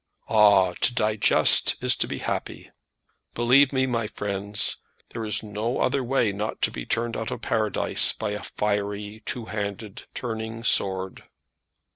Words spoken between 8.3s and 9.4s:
a fiery